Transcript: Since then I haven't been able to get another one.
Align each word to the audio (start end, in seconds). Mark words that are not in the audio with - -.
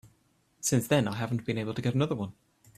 Since 0.61 0.87
then 0.87 1.07
I 1.07 1.13
haven't 1.13 1.45
been 1.45 1.59
able 1.59 1.75
to 1.75 1.81
get 1.83 1.93
another 1.93 2.15
one. 2.15 2.33